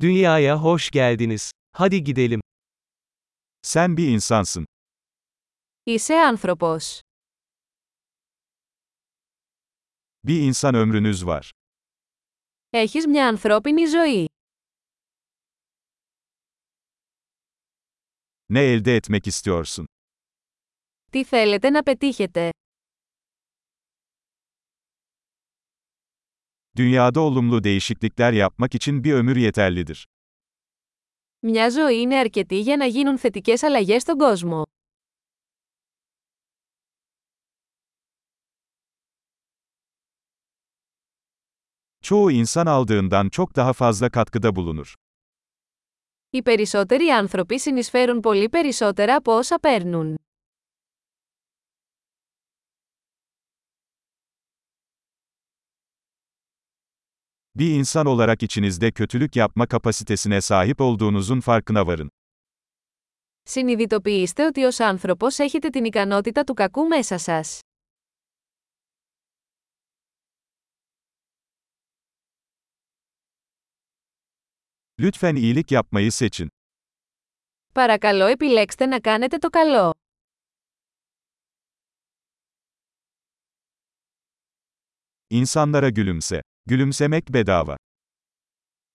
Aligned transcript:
Dünyaya 0.00 0.62
hoş 0.62 0.90
geldiniz. 0.90 1.50
Hadi 1.72 2.04
gidelim. 2.04 2.40
Sen 3.62 3.96
bir 3.96 4.08
insansın. 4.08 4.66
Είσαι 5.86 6.14
άνθρωπος. 6.14 7.00
Bir 10.24 10.40
insan 10.40 10.74
ömrünüz 10.74 11.26
var. 11.26 11.50
Έχεις 12.72 13.06
μια 13.06 13.26
ανθρώπινη 13.28 13.86
ζωή. 13.86 14.26
Ne 18.48 18.60
elde 18.60 18.96
etmek 18.96 19.26
istiyorsun? 19.26 19.84
Τι 21.10 21.24
θέλετε 21.24 21.70
να 21.70 21.82
πετύχετε. 21.82 22.50
Dünyada 26.75 27.19
olumlu 27.19 27.63
değişiklikler 27.63 28.33
yapmak 28.33 28.75
için 28.75 29.03
bir 29.03 29.13
ömür 29.13 29.35
yeterlidir. 29.35 30.07
Μια 31.43 31.69
ζωή 31.69 32.01
είναι 32.01 32.17
αρκετή 32.17 32.59
για 32.59 32.77
να 32.77 32.85
γίνουν 32.85 33.17
θετικές 33.17 33.63
αλλαγές 33.63 34.01
στον 34.01 34.17
κόσμο. 34.17 34.63
Çoğu 42.01 42.31
insan 42.31 42.65
aldığından 42.65 43.29
çok 43.29 43.55
daha 43.55 43.73
fazla 43.73 44.09
katkıda 44.09 44.55
bulunur. 44.55 44.95
Οι 46.29 46.41
περισσότεροι 46.41 47.11
άνθρωποι 47.11 47.59
συνεισφέρουν 47.59 48.19
πολύ 48.19 48.49
περισσότερα 48.49 49.15
από 49.15 49.37
όσα 49.37 49.59
παίρνουν. 49.59 50.15
Bir 57.55 57.75
insan 57.79 58.05
olarak 58.05 58.43
içinizde 58.43 58.91
kötülük 58.91 59.35
yapma 59.35 59.67
kapasitesine 59.67 60.41
sahip 60.41 60.81
olduğunuzun 60.81 61.39
farkına 61.39 61.87
varın. 61.87 62.09
Συνειδητοποιήστε 63.43 64.45
ότι 64.45 64.65
ως 64.65 64.79
άνθρωπος 64.79 65.39
έχετε 65.39 65.69
την 65.69 65.85
ικανότητα 65.85 66.43
του 66.43 66.53
κακού 66.53 66.87
μέσα 66.87 67.17
σας. 67.17 67.59
Lütfen 74.99 75.35
iyilik 75.35 75.71
yapmayı 75.71 76.11
seçin. 76.11 76.49
Παρακαλώ 77.73 78.25
επιλέξτε 78.25 78.85
να 78.85 78.99
κάνετε 78.99 79.37
το 79.37 79.49
καλό. 79.49 79.91
İnsanlara 85.29 85.89
gülümse. 85.89 86.41
Gülümsemek 86.69 87.23
bedava. 87.33 87.75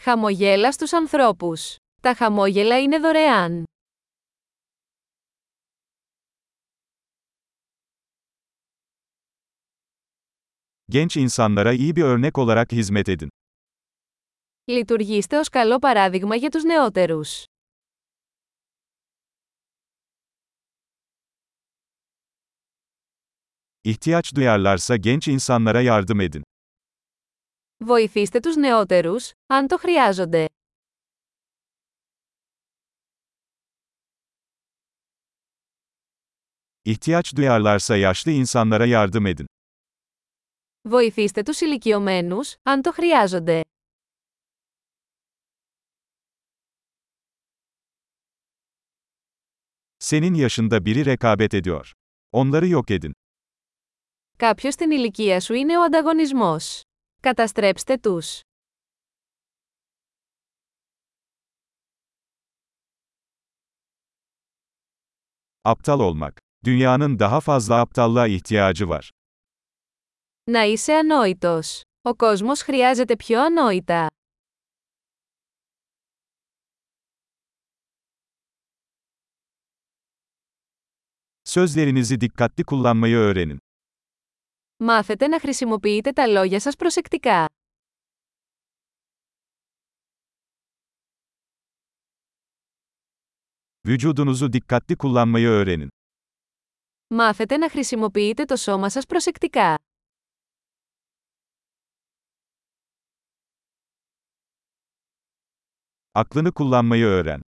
Χαμογέλα 0.00 0.72
στους 0.72 0.92
ανθρώπους. 0.92 1.76
Τα 2.02 2.14
χαμόγελα 2.14 2.80
είναι 2.80 2.98
δωρεάν. 2.98 3.64
Genç 10.88 11.16
insanlara 11.16 11.72
iyi 11.72 11.96
bir 11.96 12.02
örnek 12.02 12.38
olarak 12.38 12.72
hizmet 12.72 13.08
edin. 13.08 13.28
Λειτουργήστε 14.64 15.38
ως 15.38 15.48
καλό 15.48 15.78
παράδειγμα 15.78 16.36
για 16.36 16.48
τους 16.48 16.62
νεότερους. 16.64 17.44
İhtiyaç 23.84 24.34
duyarlarsa 24.34 24.96
genç 24.96 25.28
insanlara 25.28 25.80
yardım 25.80 26.20
edin. 26.20 26.42
Βοηθήστε 27.84 28.40
τους 28.40 28.56
νεότερους, 28.56 29.32
αν 29.46 29.66
το 29.66 29.76
χρειάζονται. 29.78 30.44
İhtiyaç 36.84 37.36
duyarlarsa 37.36 37.96
yaşlı 37.96 38.30
insanlara 38.30 38.86
yardım 38.86 39.26
edin. 39.26 39.46
Βοηθήστε 40.84 41.42
τους 41.42 41.60
ηλικιωμένους, 41.60 42.54
αν 42.62 42.82
το 42.82 42.92
χρειάζονται. 42.92 43.62
Senin 49.98 50.34
yaşında 50.34 50.84
biri 50.84 51.04
rekabet 51.04 51.54
ediyor. 51.54 51.92
Onları 52.32 52.66
yok 52.66 52.90
edin. 52.90 53.12
Κάποιος 54.38 54.74
στην 54.74 54.90
ηλικία 54.90 55.40
σου 55.40 55.54
είναι 55.54 55.78
ο 55.78 55.82
ανταγωνισμός. 55.82 56.82
Καταστρέψτε 57.24 57.96
τους. 57.98 58.40
Aptal 65.64 66.00
olmak. 66.00 66.40
Dünyanın 66.64 67.18
daha 67.18 67.40
fazla 67.40 67.80
aptallığa 67.80 68.26
ihtiyacı 68.26 68.88
var. 68.88 69.10
Να 70.46 70.62
είσαι 70.64 70.92
ανόητος. 70.94 71.80
Ο 72.02 72.14
κόσμος 72.14 72.60
χρειάζεται 72.62 73.16
πιο 73.16 73.40
ανόητα. 73.40 74.08
Sözlerinizi 81.44 82.20
dikkatli 82.20 82.64
kullanmayı 82.64 83.16
öğrenin. 83.16 83.60
Μάθετε 84.77 85.27
να 85.27 85.39
χρησιμοποιείτε 85.39 86.11
τα 86.11 86.27
λόγια 86.27 86.59
σας 86.59 86.75
προσεκτικά. 86.75 87.45
Vücudunuzu 93.87 94.53
dikkatli 94.53 94.95
kullanmayı 94.97 95.47
öğrenin. 95.47 95.87
Μάθετε 97.07 97.57
να 97.57 97.69
χρησιμοποιείτε 97.69 98.45
το 98.45 98.55
σώμα 98.55 98.89
σας 98.89 99.05
προσεκτικά. 99.05 99.77
Aklını 106.13 106.53
kullanmayı 106.53 107.05
öğren. 107.05 107.39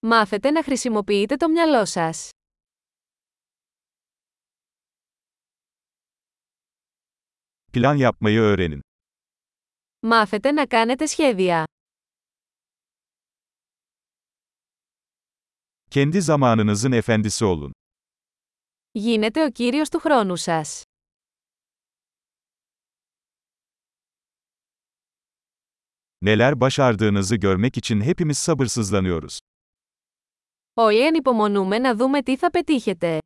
Μάθετε 0.00 0.50
να 0.50 0.62
χρησιμοποιείτε 0.62 1.36
το 1.36 1.48
μυαλό 1.48 1.84
σας. 1.84 2.28
Plan 7.73 7.95
yapmayı 7.95 8.39
öğrenin. 8.39 8.81
Μάθετε 10.01 10.51
να 10.51 10.65
κάνετε 10.65 11.05
σχέδια. 11.07 11.65
Kendi 15.91 16.21
zamanınızın 16.21 16.91
efendisi 16.91 17.45
olun. 17.45 17.71
Γίνετε 18.93 19.43
ο 19.43 19.49
κύριος 19.49 19.89
του 19.89 19.99
χρόνου 19.99 20.35
σας. 20.35 20.83
Neler 26.21 26.59
başardığınızı 26.61 27.35
görmek 27.35 27.77
için 27.77 28.01
hepimiz 28.01 28.37
sabırsızlanıyoruz. 28.37 29.39
Όλοι 30.73 31.05
ανυπομονούμε 31.07 31.79
να 31.79 31.95
δούμε 31.95 32.21
τι 32.21 32.37
θα 32.37 32.49
πετύχετε. 32.49 33.19